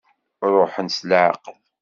Ṛuḥem 0.53 0.87
s 0.95 0.97
leɛqel. 1.09 1.57